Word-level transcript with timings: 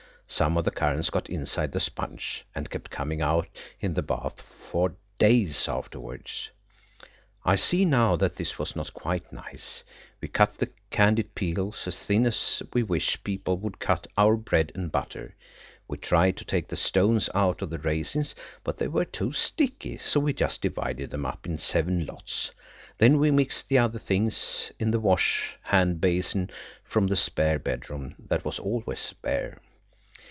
Some 0.33 0.55
of 0.57 0.63
the 0.63 0.71
currants 0.71 1.09
got 1.09 1.29
inside 1.29 1.73
the 1.73 1.81
sponge 1.81 2.45
and 2.55 2.69
kept 2.69 2.89
coming 2.89 3.21
out 3.21 3.49
in 3.81 3.95
the 3.95 4.01
bath 4.01 4.41
for 4.41 4.95
days 5.19 5.67
afterwards. 5.67 6.49
I 7.43 7.57
see 7.57 7.83
now 7.83 8.15
that 8.15 8.37
this 8.37 8.57
was 8.57 8.73
not 8.73 8.93
quite 8.93 9.33
nice. 9.33 9.83
We 10.21 10.29
cut 10.29 10.57
the 10.57 10.69
candied 10.89 11.35
peel 11.35 11.75
as 11.85 11.97
thin 11.97 12.25
as 12.25 12.63
we 12.71 12.81
wish 12.81 13.21
people 13.25 13.57
would 13.57 13.79
cut 13.81 14.07
our 14.17 14.37
bread 14.37 14.71
and 14.73 14.89
butter. 14.89 15.35
We 15.89 15.97
tried 15.97 16.37
to 16.37 16.45
take 16.45 16.69
the 16.69 16.77
stones 16.77 17.29
out 17.35 17.61
of 17.61 17.69
the 17.69 17.79
raisins, 17.79 18.33
but 18.63 18.77
they 18.77 18.87
were 18.87 19.03
too 19.05 19.33
sticky, 19.33 19.97
so 19.97 20.21
we 20.21 20.31
just 20.31 20.61
divided 20.61 21.11
them 21.11 21.25
up 21.25 21.45
in 21.45 21.57
seven 21.57 22.05
lots. 22.05 22.51
Then 22.99 23.19
we 23.19 23.31
mixed 23.31 23.67
the 23.67 23.79
other 23.79 23.99
things 23.99 24.71
in 24.79 24.91
the 24.91 24.99
wash 24.99 25.57
hand 25.63 25.99
basin 25.99 26.49
from 26.85 27.07
the 27.07 27.17
spare 27.17 27.59
bedroom 27.59 28.15
that 28.17 28.45
was 28.45 28.59
always 28.59 28.99
spare. 28.99 29.59